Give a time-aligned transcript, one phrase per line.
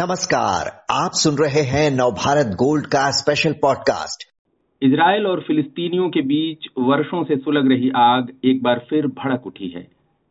[0.00, 4.22] नमस्कार, आप सुन रहे हैं नवभारत गोल्ड का स्पेशल पॉडकास्ट
[4.82, 9.68] इसराइल और फिलिस्तीनियों के बीच वर्षों से सुलग रही आग एक बार फिर भड़क उठी
[9.68, 9.88] है।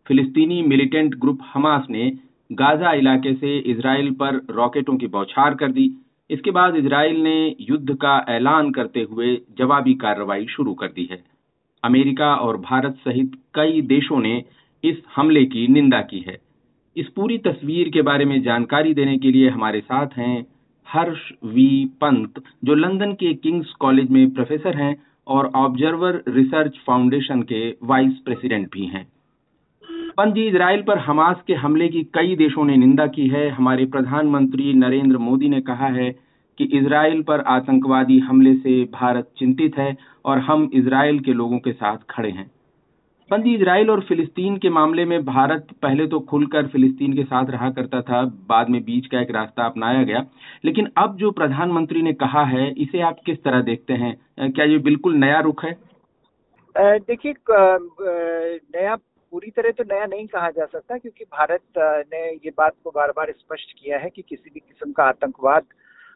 [0.08, 2.12] फिलिस्तीनी मिलिटेंट ग्रुप हमास ने
[2.52, 5.98] गाजा इलाके से इसराइल पर रॉकेटों की बौछार कर दी।
[6.30, 11.24] इसके बाद इसराइल ने युद्ध का ऐलान करते हुए जवाबी कार्रवाई शुरू कर दी है।
[11.84, 14.44] अमेरिका और भारत सहित कई देशों ने
[14.84, 16.47] इस हमले की निंदा की है।
[16.98, 20.46] इस पूरी तस्वीर के बारे में जानकारी देने के लिए हमारे साथ हैं
[20.88, 24.96] हर्ष वी पंत, जो लंदन के किंग्स कॉलेज में प्रोफेसर हैं
[25.28, 29.08] और ऑब्जर्वर रिसर्च फाउंडेशन के वाइस प्रेसिडेंट भी हैं।
[30.18, 33.86] पंत जी इसराइल पर हमास के हमले की कई देशों ने निंदा की है। हमारे
[33.86, 36.10] प्रधानमंत्री नरेंद्र मोदी ने कहा है
[36.58, 41.72] कि इसराइल पर आतंकवादी हमले से भारत चिंतित है और हम इसराइल के लोगों के
[41.72, 42.52] साथ खड़े हैं।
[43.30, 47.70] बंदी इसराइल और फिलिस्तीन के मामले में भारत पहले तो खुलकर फिलिस्तीन के साथ रहा
[47.70, 50.26] करता था, बाद में बीच का एक रास्ता अपनाया गया।
[50.66, 54.16] लेकिन अब जो प्रधानमंत्री ने कहा है, इसे आप किस तरह देखते हैं?
[54.40, 55.76] क्या ये बिल्कुल नया रुख है?
[56.76, 58.96] देखिए नया,
[59.34, 61.62] पूरी तरह तो नया नहीं कहा जा सकता, क्योंकि भारत
[62.14, 65.64] ने ये बात को बार बार स्पष्ट किया है कि किसी भी किस्म का आतंकवाद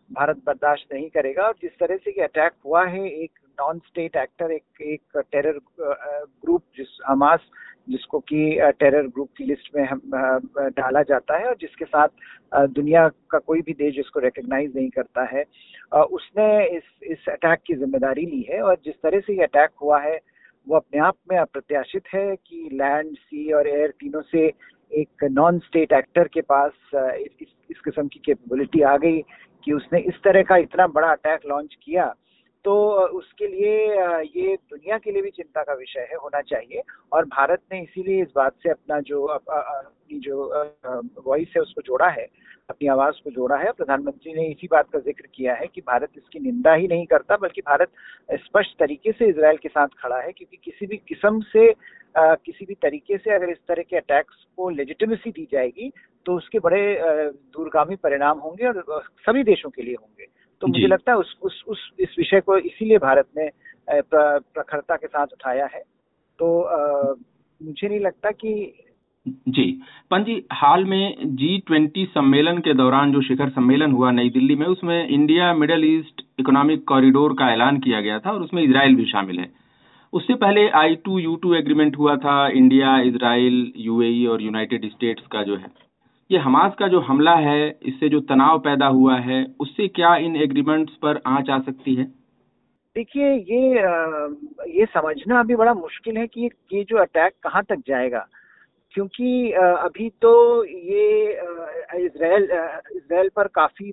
[0.09, 4.15] भारत बर्दाश्त नहीं करेगा। और जिस तरह से ये अटैक हुआ है एक नॉन स्टेट
[4.17, 7.49] एक्टर एक एक टेरर ग्रुप जिस हमास
[7.89, 10.01] जिसको कि टेरर ग्रुप की लिस्ट में हम
[10.71, 12.07] डाला जाता है और जिसके साथ
[12.69, 15.43] दुनिया का कोई भी देश इसको रिकग्नाइज नहीं करता है।
[15.93, 19.99] उसने इस इस अटैक की ज़िम्मेदारी ली है और जिस तरह से ये अटैक हुआ
[20.01, 20.19] है
[20.67, 24.45] वो अपने आप में अप्रत्याशित है कि लैंड सी और एयर तीनों से
[24.91, 29.21] एक नॉन स्टेट एक्टर के पास इस, इस किस्म की कैपेबिलिटी आ गई।
[29.63, 32.15] कि उसने इस तरह का इतना बड़ा अटैक लॉन्च किया
[32.65, 33.87] तो उसके लिए
[34.21, 36.81] ये दुनिया के लिए भी चिंता का विषय है, होना चाहिए।
[37.13, 39.25] और भारत ने इसीलिए इस बात से अपना जो
[40.11, 42.27] अपनी जो वॉइस है उसको जोड़ा है
[42.69, 46.09] अपनी आवाज़ को जोड़ा है। प्रधानमंत्री ने इसी बात का ज़िक्र किया है कि भारत
[46.17, 47.91] इसकी निंदा ही नहीं करता बल्कि भारत
[48.39, 52.65] स्पष्ट तरीके से इसराइल के साथ खड़ा है क्योंकि किसी भी किस्म से आ, किसी
[52.65, 55.91] भी तरीके से अगर इस तरह के अटैक्स को लेजिटिमेसी दी जाएगी
[56.25, 56.81] तो उसके बड़े
[57.55, 60.25] दूरगामी परिणाम होंगे और सभी देशों के लिए होंगे।
[60.61, 63.49] तो मुझे लगता है उस उस उस इस विषय को इसीलिए भारत ने
[63.87, 65.83] प्रखरता के साथ उठाया है।
[66.39, 67.13] तो आ,
[67.61, 68.51] मुझे नहीं लगता कि
[69.27, 74.55] जी। पंजी, हाल में जी ट्वेंटी सम्मेलन के दौरान जो शिखर सम्मेलन हुआ नई दिल्ली
[74.55, 78.95] में, उसमें India, Middle East economic corridor का ऐलान किया गया था और उसमें इसराइल
[78.95, 79.51] भी शामिल है।
[80.13, 85.27] उससे पहले I two U two agreement हुआ था, इंडिया इसराइल यूएई और यूनाइटेड स्टेट्स
[85.27, 85.67] का जो है।
[86.31, 90.35] ये हमास का जो हमला है, इससे जो तनाव पैदा हुआ है, उससे क्या इन
[90.35, 92.03] एग्रीमेंट्स पर आँच आ सकती है?
[92.95, 93.69] देखिए, ये
[94.79, 98.27] ये समझना अभी बड़ा मुश्किल है कि ये जो अटैक कहाँ तक जाएगा।
[98.93, 100.33] क्योंकि अभी तो
[100.65, 101.31] ये
[102.05, 102.43] इसराइल
[102.95, 103.91] इसराइल पर काफ़ी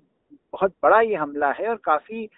[0.52, 2.28] बहुत बड़ा ये हमला है और काफ़ी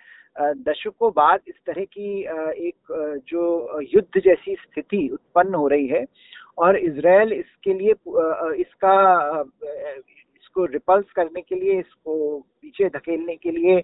[0.41, 2.21] दशकों बाद इस तरह की
[2.69, 2.93] एक
[3.28, 6.04] जो युद्ध जैसी स्थिति उत्पन्न हो रही है
[6.59, 7.94] और इसराइल इसके लिए
[8.60, 8.94] इसका
[10.60, 13.78] इसको रिपल्स करने के लिए, इसको पीछे धकेलने के लिए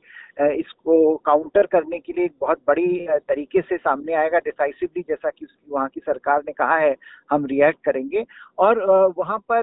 [0.58, 5.46] इसको काउंटर करने के लिए एक बहुत बड़ी तरीके से सामने आएगा डिसाइसिवली जैसा कि
[5.70, 6.94] वहाँ की सरकार ने कहा है,
[7.30, 8.24] हम रिएक्ट करेंगे।
[8.58, 8.84] और
[9.18, 9.62] वहाँ पर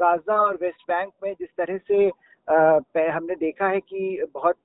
[0.00, 2.10] गाजा और वेस्ट बैंक में जिस तरह से
[3.08, 4.56] हमने देखा है कि बहुत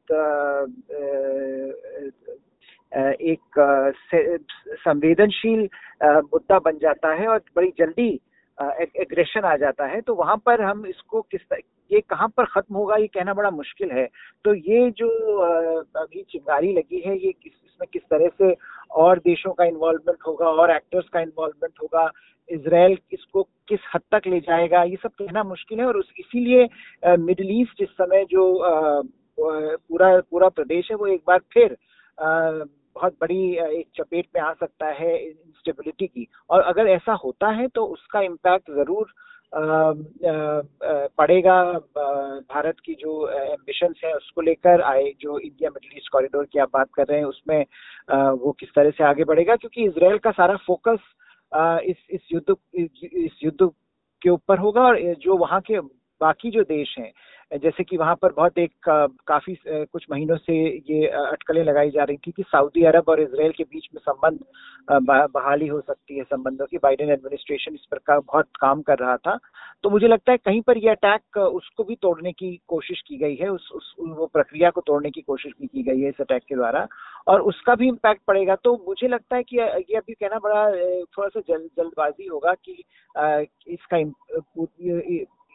[3.23, 3.59] एक
[4.79, 5.69] संवेदनशील
[6.03, 8.09] मुद्दा बन जाता है और बड़ी जल्दी
[8.57, 11.41] एग्रेशन आ जाता है तो वहाँ पर हम इसको किस
[11.91, 14.05] ये कहाँ पर खत्म होगा, ये कहना बड़ा मुश्किल है।
[14.45, 15.07] तो ये जो
[15.95, 18.55] अभी चिंगारी लगी है, ये किस, इसमें किस तरह से
[18.95, 22.09] और देशों का इन्वॉल्वमेंट होगा, और एक्टर्स का इन्वॉल्वमेंट होगा,
[22.49, 26.67] इसराइल इसको किस हद तक ले जाएगा, ये सब कहना मुश्किल है, और इसीलिए
[27.19, 28.45] मिडिल ईस्ट इस समय जो
[29.37, 31.77] पूरा पूरा प्रदेश है, वो एक बार फिर
[32.95, 37.67] बहुत बड़ी एक चपेट में आ सकता है इंस्टेबिलिटी की। और अगर ऐसा होता है
[37.67, 39.13] तो उसका इम्पैक्ट ज़रूर
[41.17, 41.55] पड़ेगा
[41.95, 46.69] भारत की जो एम्बिशंस है उसको लेकर आए, जो इंडिया मिडल ईस्ट कॉरिडोर की आप
[46.73, 47.65] बात कर रहे हैं, उसमें
[48.35, 49.55] वो किस तरह से आगे बढ़ेगा?
[49.55, 50.99] क्योंकि इसराइल का सारा फोकस
[51.85, 53.69] इस इस युद्ध इस युद्ध
[54.21, 55.79] के ऊपर होगा और जो वहाँ के
[56.21, 57.11] बाकी जो देश हैं
[57.53, 58.71] जैसे कि वहाँ पर बहुत एक
[59.27, 60.53] काफ़ी कुछ महीनों से
[60.89, 64.39] ये अटकलें लगाई जा रही थी कि सऊदी अरब और इसराइल के बीच में संबंध
[65.33, 69.17] बहाली हो सकती है संबंधों की। बाइडेन एडमिनिस्ट्रेशन इस पर का बहुत काम कर रहा
[69.17, 69.37] था।
[69.83, 73.35] तो मुझे लगता है कहीं पर यह अटैक उसको भी तोड़ने की कोशिश की गई
[73.35, 76.43] है उस, उस वो प्रक्रिया को तोड़ने की कोशिश भी की गई है इस अटैक
[76.49, 76.87] के द्वारा।
[77.27, 80.71] और उसका भी इम्पैक्ट पड़ेगा। तो मुझे लगता है कि ये अभी कहना बड़ा
[81.17, 82.83] थोड़ा सा जल, जल्दबाजी होगा कि
[83.73, 83.97] इसका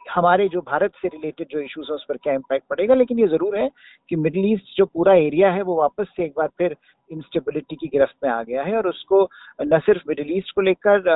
[0.09, 2.95] हमारे जो भारत से रिलेटेड जो इश्यूज़ है, उस पर क्या इम्पैक्ट पड़ेगा?
[2.95, 3.69] लेकिन ये ज़रूर है
[4.09, 6.75] कि मिडिल ईस्ट जो पूरा एरिया है, वो वापस से एक बार फिर
[7.09, 9.23] इंस्टेबिलिटी की गिरफ्त में आ गया है और उसको
[9.63, 11.09] न सिर्फ़ मिडिल ईस्ट को लेकर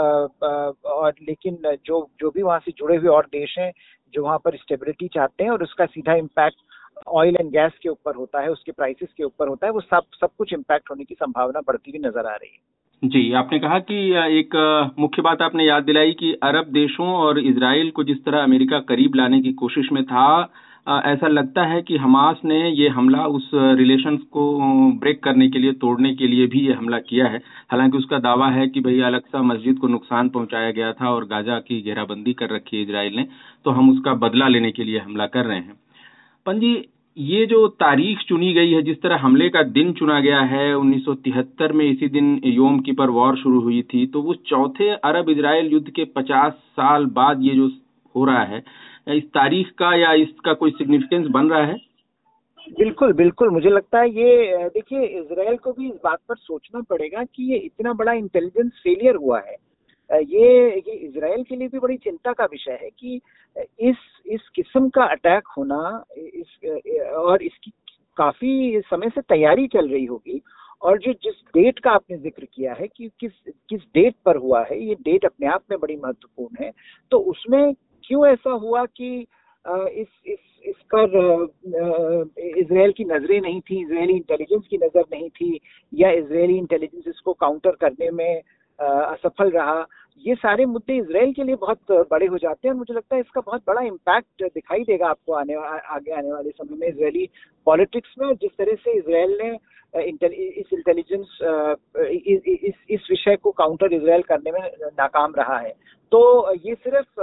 [0.86, 3.72] और लेकिन जो जो भी वहाँ से जुड़े हुए और देश हैं,
[4.14, 6.62] जो वहाँ पर स्टेबिलिटी चाहते हैं और उसका सीधा इम्पैक्ट
[7.10, 10.04] ऑयल एंड गैस के ऊपर होता है, उसके प्राइसेस के ऊपर होता है, वो सब
[10.22, 12.62] सब कुछ इम्पैक्ट होने की संभावना बढ़ती हुई नज़र आ रही है।
[13.02, 13.96] जी, आपने कहा कि
[14.40, 14.56] एक
[15.00, 19.16] मुख्य बात आपने याद दिलाई कि अरब देशों और इसराइल को जिस तरह अमेरिका करीब
[19.16, 20.28] लाने की कोशिश में था
[21.06, 24.46] ऐसा लगता है कि हमास ने ये हमला उस रिलेशन को
[25.00, 27.42] ब्रेक करने के लिए, तोड़ने के लिए भी ये हमला किया है।
[27.72, 31.60] हालाँकि उसका दावा है कि भई अलक्सा मस्जिद को नुकसान पहुँचाया गया था और गाजा
[31.60, 33.28] की घेराबंदी कर रखी है इसराइल ने
[33.66, 35.80] तो हम उसका बदला लेने के लिए हमला कर रहे हैं।
[36.46, 36.76] पंजी
[37.18, 41.72] ये जो तारीख चुनी गई है, जिस तरह हमले का दिन चुना गया है 1973
[41.72, 45.72] में इसी दिन योम की पर वॉर शुरू हुई थी तो वो चौथे अरब इजराइल
[45.74, 47.68] युद्ध के 50 साल बाद ये जो
[48.16, 48.64] हो रहा है,
[49.08, 51.78] इस तारीख का या इसका कोई सिग्निफिकेंस बन रहा है?
[52.70, 57.24] बिल्कुल बिल्कुल। मुझे लगता है ये, देखिए इसराइल को भी इस बात पर सोचना पड़ेगा
[57.26, 59.56] कि ये इतना बड़ा इंटेलिजेंस फेलियर हुआ है।
[60.14, 63.20] ये ये इसराइल के लिए भी बड़ी चिंता का विषय है कि
[63.82, 67.72] इस इस किस्म का अटैक होना, इस और इसकी
[68.18, 70.42] काफ़ी समय से तैयारी चल रही होगी
[70.82, 73.32] और जो, जिस डेट का आपने ज़िक्र किया है कि किस
[73.70, 76.72] किस डेट पर हुआ है, ये डेट अपने आप में बड़ी महत्वपूर्ण है।
[77.12, 77.74] तो उसमें
[78.04, 79.20] क्यों ऐसा हुआ कि
[79.66, 81.48] इस इस इस पर
[82.60, 85.60] इसराइल की नज़रें नहीं थी इसराइली इंटेलिजेंस की नज़र नहीं थी
[85.94, 88.42] या इसराइली इंटेलिजेंस इसको काउंटर करने में
[88.80, 89.86] असफल रहा।
[90.26, 93.22] ये सारे मुद्दे इसराइल के लिए बहुत बड़े हो जाते हैं और मुझे लगता है
[93.22, 97.30] इसका बहुत बड़ा इम्पैक्ट दिखाई देगा आपको आने आगे आने वाले समय में इसराइली
[97.68, 99.52] पॉलिटिक्स में। जिस तरह से इसराइल ने
[99.94, 101.38] इस इंटेलिजेंस
[101.98, 104.60] इस इस विषय को काउंटर इसराइल करने में
[105.00, 105.74] नाकाम रहा है।
[106.12, 107.22] तो ये सिर्फ़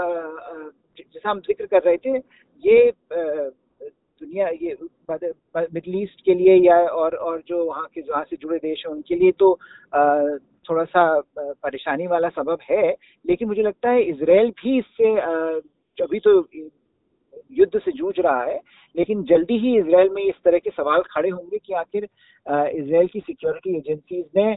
[0.98, 2.16] जैसा हम ज़िक्र कर रहे थे,
[2.64, 4.76] ये दुनिया, ये
[5.10, 8.92] मिडल ईस्ट के लिए या और और जो वहाँ के वहाँ से जुड़े देश हैं
[8.92, 9.52] उनके लिए तो
[10.66, 11.04] थोड़ा सा
[11.38, 12.90] परेशानी वाला सबब है,
[13.24, 15.16] लेकिन मुझे लगता है इसराइल भी इससे
[15.98, 16.38] अभी तो
[17.52, 18.60] युद्ध से जूझ रहा है,
[18.94, 23.20] लेकिन जल्दी ही इसराइल में इस तरह के सवाल खड़े होंगे कि आखिर इसराइल की
[23.20, 24.52] सिक्योरिटी एजेंसीज ने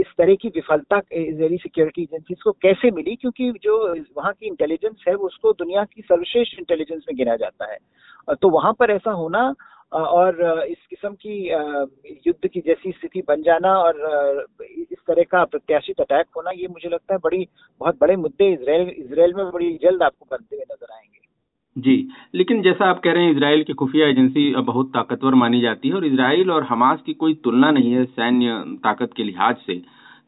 [0.00, 3.16] इस तरह की विफलता इसराइली सिक्योरिटी एजेंसीज को कैसे मिली?
[3.16, 3.76] क्योंकि जो
[4.16, 7.78] वहाँ की इंटेलिजेंस है उसको दुनिया की सर्वश्रेष्ठ इंटेलिजेंस में गिना जाता है।
[8.34, 9.52] तो वहाँ पर ऐसा होना
[9.94, 11.48] और इस किस्म की
[12.26, 16.88] युद्ध की जैसी स्थिति बन जाना और इस तरह का प्रत्याशित अटैक होना, ये मुझे
[16.88, 17.46] लगता है बड़ी,
[17.80, 21.12] बहुत बड़े मुद्दे इसराइल इसराइल में बड़ी जल्द आपको बनते हुए नज़र आएँगे।
[21.76, 25.88] जी, लेकिन जैसा आप कह रहे हैं इसराइल की खुफिया एजेंसी बहुत ताकतवर मानी जाती
[25.88, 29.80] है और इसराइल और हमास की कोई तुलना नहीं है सैन्य ताकत के लिहाज से।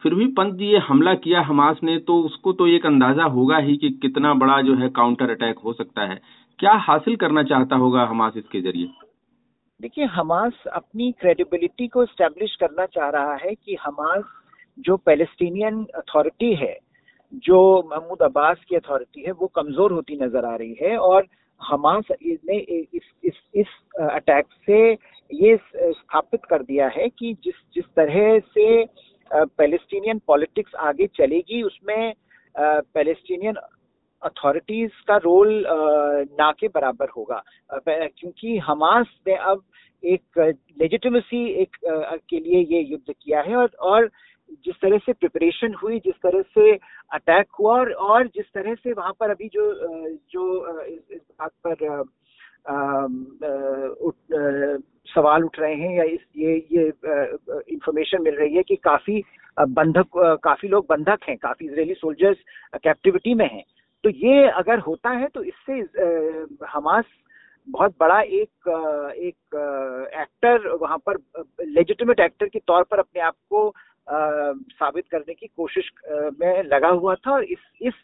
[0.03, 3.59] फिर भी पंत जी ये हमला किया हमास ने तो उसको तो एक अंदाज़ा होगा
[3.59, 6.21] ही कि कितना बड़ा जो है काउंटर अटैक हो सकता है।
[6.59, 8.89] क्या हासिल करना चाहता होगा हमास इसके ज़रिए?
[9.81, 14.23] देखिए, हमास अपनी क्रेडिबिलिटी को स्टैब्लिश करना चाह रहा है कि हमास
[14.78, 16.76] जो पैलेस्टीनियन अथॉरिटी है,
[17.32, 17.58] जो
[17.90, 21.26] महमूद अब्बास की अथॉरिटी है, वो कमज़ोर होती नज़र आ रही है और
[21.61, 23.67] हमास ने इस इस इस
[24.02, 24.81] अटैक से
[25.31, 28.84] ये स्थापित कर दिया है कि जिस जिस तरह से
[29.31, 32.12] पैलेस्टीनियन पॉलिटिक्स आगे चलेगी, उसमें
[32.55, 33.55] पैलेस्टीनियन
[34.23, 35.65] अथॉरिटीज का रोल
[36.41, 39.63] ना के बराबर होगा। क्योंकि हमास ने अब
[40.03, 40.39] एक
[40.81, 41.77] लेजिटिमेसी एक
[42.31, 44.11] के लिए ये युद्ध किया है और और
[44.65, 46.73] जिस तरह से प्रिपरेशन हुई जिस तरह से
[47.13, 49.73] अटैक हुआ और, और जिस तरह से वहाँ पर अभी जो
[50.32, 52.05] जो इस, बात पर
[52.69, 53.06] आ,
[55.15, 56.87] सवाल उठ रहे हैं या इस ये ये
[57.73, 59.23] इंफॉर्मेशन मिल रही है कि काफ़ी
[59.61, 62.37] बंधक काफ़ी लोग बंधक हैं काफ़ी इसराइली सोल्जर्स
[62.75, 63.65] कैप्टिविटी में हैं।
[64.06, 65.72] तो ये अगर होता है तो इससे
[66.67, 67.05] हमास
[67.69, 68.69] बहुत बड़ा एक
[69.19, 69.56] एक
[70.15, 71.17] एक्टर वहाँ पर
[71.69, 73.72] लेजिटिमेट एक्टर के तौर पर अपने आप को
[74.72, 75.91] साबित करने की कोशिश
[76.41, 77.94] में लगा हुआ था और इस इस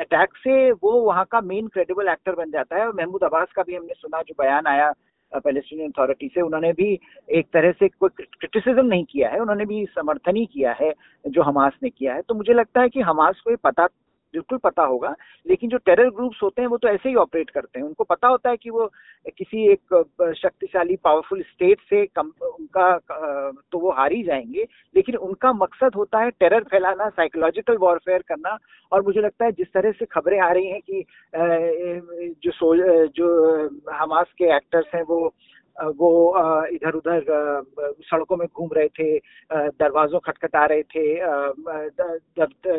[0.00, 3.62] अटैक से वो वहाँ का मेन क्रेडिबल एक्टर बन जाता है। और महमूद अब्बास का
[3.62, 4.92] भी हमने सुना जो बयान आया
[5.32, 9.84] पैलेस्टीनियन अथॉरिटी से, उन्होंने भी एक तरह से कोई क्रिटिसिज्म नहीं किया है, उन्होंने भी
[9.86, 10.92] समर्थन ही किया है,
[11.24, 13.86] जो हमास ने किया है। तो मुझे लगता है कि हमास को ये पता
[14.34, 15.14] बिल्कुल पता होगा,
[15.46, 18.28] लेकिन जो टेरर ग्रुप्स होते हैं, वो तो ऐसे ही ऑपरेट करते हैं। उनको पता
[18.28, 18.86] होता है कि वो
[19.28, 22.90] किसी एक शक्तिशाली पावरफुल स्टेट से कम, उनका
[23.72, 28.56] तो वो हार ही जाएँगे, लेकिन उनका मकसद होता है टेरर फैलाना साइकोलॉजिकल वॉरफेयर करना,
[28.92, 31.04] और मुझे लगता है जिस तरह से खबरें आ रही हैं कि
[32.44, 32.74] जो सो
[33.08, 33.28] जो
[33.92, 35.34] हमास के एक्टर्स हैं, वो
[35.78, 36.10] वो
[36.66, 37.24] इधर उधर
[38.02, 39.18] सड़कों में घूम रहे थे
[39.52, 41.04] दरवाजों खटखटा रहे थे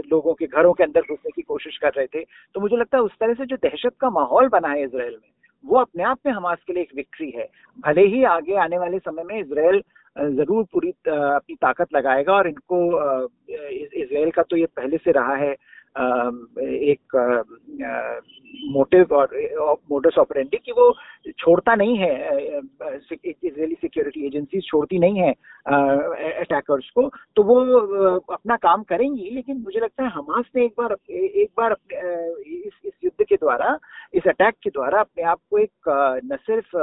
[0.10, 2.24] लोगों के घरों के अंदर घुसने की कोशिश कर रहे थे
[2.56, 5.30] तो मुझे लगता है उस तरह से जो दहशत का माहौल बना है इसराइल में,
[5.64, 7.48] वो अपने आप में हमास के लिए एक विक्ट्री है।
[7.80, 9.82] भले ही आगे आने वाले समय में इसराइल
[10.36, 12.78] ज़रूर पूरी अपनी ताकत लगाएगा और इनको
[13.50, 15.56] इसराइल का तो ये पहले से रहा है
[15.98, 17.16] एक
[18.72, 19.34] मोटिव और
[19.92, 20.94] मोटर्स ऑपरेंडी कि वो
[21.40, 22.14] छोड़ता नहीं है
[23.26, 27.60] इसराइली सिक्योरिटी एजेंसी छोड़ती नहीं है अटैकर्स को तो वो
[28.34, 32.94] अपना काम करेंगी, लेकिन मुझे लगता है हमास ने एक बार एक बार इस इस
[33.04, 33.78] युद्ध के द्वारा,
[34.14, 36.76] इस अटैक के द्वारा अपने आप को एक न सिर्फ़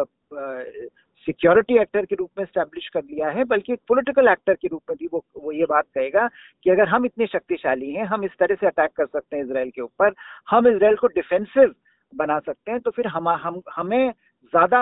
[1.27, 4.83] सिक्योरिटी एक्टर के रूप में स्टैब्लिश कर लिया है बल्कि एक पॉलिटिकल एक्टर के रूप
[4.91, 6.29] में भी वो वो ये बात कहेगा
[6.63, 9.71] कि अगर हम इतने शक्तिशाली हैं हम इस तरह से अटैक कर सकते हैं इसराइल
[9.71, 10.15] के ऊपर
[10.51, 11.75] हम इसराइल को डिफेंसिव
[12.13, 14.11] बना सकते हैं तो फिर हम हम हमें
[14.53, 14.81] ज़्यादा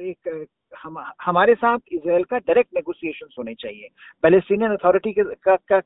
[0.00, 3.88] एक हम हमारे साथ इसराइल का डायरेक्ट नेगोशिएशन होने चाहिए।
[4.22, 5.78] पैलेस्टीनियन अथॉरिटी के का,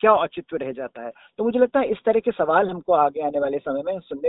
[0.00, 1.12] क्या औचित्य रह जाता है?
[1.38, 4.28] तो मुझे लगता है इस तरह के सवाल हमको आगे आने वाले समय में सुनने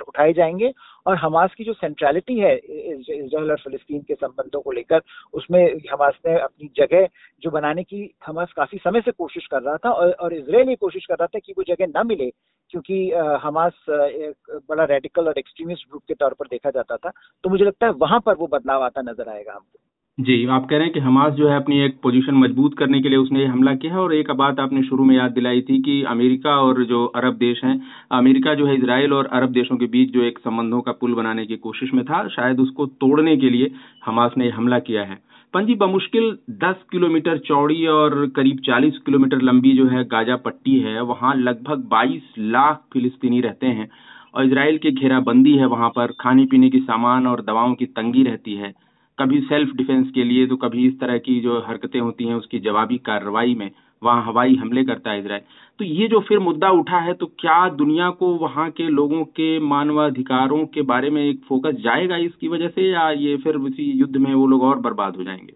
[0.00, 0.72] उठाए जाएँगे
[1.06, 5.02] और हमास की जो सेंट्रलिटी है इसराइल और फिलिस्तीन के संबंधों को लेकर
[5.34, 5.62] उसमें
[5.92, 7.08] हमास ने अपनी जगह
[7.42, 10.76] जो बनाने की हमास काफ़ी समय से कोशिश कर रहा था और, और इसराइल ये
[10.76, 12.30] कोशिश कर रहा था कि वो जगह न मिले
[12.70, 13.10] क्योंकि
[13.42, 17.12] हमास एक बड़ा रेडिकल और एक्सट्रीमिस्ट ग्रुप के तौर पर देखा जाता था।
[17.44, 19.78] तो मुझे लगता है वहाँ पर वो बदलाव आता नज़र आएगा हमको।
[20.18, 23.08] जी, आप कह रहे हैं कि हमास जो है अपनी एक पोजीशन मज़बूत करने के
[23.08, 25.80] लिए उसने ये हमला किया है और एक बात आपने शुरू में याद दिलाई थी
[25.82, 27.80] कि अमेरिका और जो अरब देश हैं,
[28.12, 31.44] अमेरिका जो है इसराइल और अरब देशों के बीच जो एक संबंधों का पुल बनाने
[31.46, 33.70] की कोशिश में था, शायद उसको तोड़ने के लिए
[34.06, 35.18] हमास ने हमला किया है।
[35.54, 41.00] पंजी, बमुश्किल 10 किलोमीटर चौड़ी और करीब 40 किलोमीटर लंबी जो है गाजा पट्टी है,
[41.02, 43.88] वहाँ लगभग 22 लाख फिलिस्तीनी रहते हैं
[44.34, 48.22] और इसराइल की घेराबंदी है, वहाँ पर खाने पीने की सामान और दवाओं की तंगी
[48.22, 48.87] रहती है।
[49.18, 52.58] कभी सेल्फ डिफेंस के लिए तो कभी इस तरह की जो हरकतें होती हैं, उसकी
[52.60, 53.70] जवाबी कार्रवाई में
[54.02, 55.42] वहाँ हवाई हमले करता है इसराइल।
[55.80, 59.58] तो ये जो फिर मुद्दा उठा है तो क्या दुनिया को वहाँ के लोगों के
[59.60, 64.16] मानवाधिकारों के बारे में एक फोकस जाएगा इसकी वजह से, या ये फिर उसी युद्ध
[64.16, 65.54] में वो लोग और बर्बाद हो जाएँगे?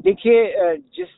[0.00, 1.08] देखिए जिस,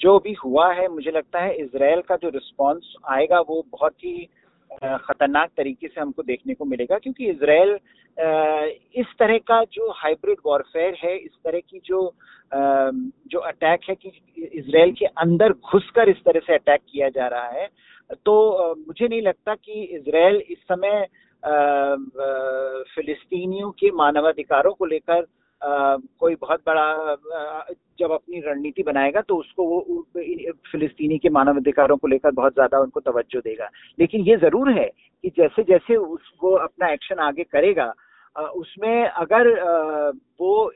[0.00, 4.28] जो भी हुआ है, मुझे लगता है इसराइल का जो रिस्पांस आएगा, वो बहुत ही
[4.72, 7.78] खतरनाक तरीके से हमको देखने को मिलेगा, क्योंकि इसराइल
[9.00, 12.12] इस तरह का जो हाइब्रिड वॉरफेयर है, इस तरह की जो
[12.52, 14.08] जो अटैक है कि
[14.54, 17.68] इसराइल के अंदर घुसकर इस तरह से अटैक किया जा रहा है
[18.26, 21.06] तो मुझे नहीं लगता कि इसराइल इस समय
[22.94, 25.26] फिलिस्तीनियों के मानवाधिकारों को लेकर
[25.62, 27.14] कोई बहुत बड़ा
[28.00, 30.02] जब अपनी रणनीति बनाएगा तो उसको वो
[30.72, 34.88] फिलिस्तीनी के मानवाधिकारों को लेकर बहुत ज़्यादा उनको तवज्जो देगा। लेकिन ये ज़रूर है
[35.24, 37.92] कि जैसे जैसे उसको अपना एक्शन आगे करेगा
[38.36, 39.48] उसमें अगर
[40.40, 40.72] वो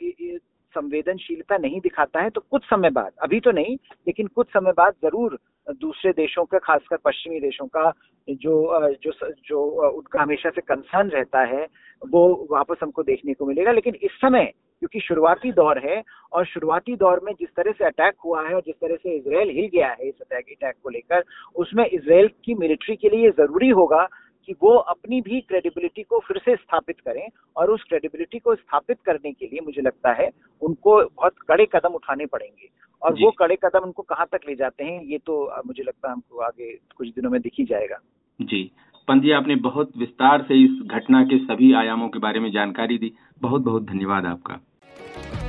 [0.75, 3.77] संवेदनशीलता नहीं दिखाता है तो कुछ समय बाद, अभी तो नहीं,
[4.07, 5.39] लेकिन कुछ समय बाद ज़रूर
[5.73, 7.93] दूसरे देशों का, खासकर पश्चिमी देशों का
[8.29, 9.13] जो जो
[9.49, 11.67] जो उनका हमेशा से कंसर्न रहता है,
[12.03, 14.53] वो वापस हमको देखने को मिलेगा। लेकिन इस समय
[14.85, 18.61] क्योंकि शुरुआती दौर है और शुरुआती दौर में जिस तरह से अटैक हुआ है और
[18.61, 21.25] जिस तरह से इसराइल हिल गया है इस अटैक अटैक को लेकर
[21.57, 24.09] उसमें इसराइल की मिलिट्री के लिए ज़रूरी होगा
[24.49, 29.01] कि वो अपनी भी क्रेडिबिलिटी को फिर से स्थापित करें और उस क्रेडिबिलिटी को स्थापित
[29.07, 30.31] करने के लिए मुझे लगता है
[30.63, 32.69] उनको बहुत कड़े कदम उठाने पड़ेंगे।
[33.03, 36.15] और वो कड़े कदम उनको कहाँ तक ले जाते हैं ये तो मुझे लगता है
[36.15, 37.99] हमको आगे कुछ दिनों में दिखी जाएगा।
[38.41, 38.71] जी।
[39.09, 43.13] पंजी आपने बहुत विस्तार से इस घटना के सभी आयामों के बारे में जानकारी दी।
[43.43, 44.61] बहुत बहुत धन्यवाद आपका।
[44.97, 45.44] Thank you.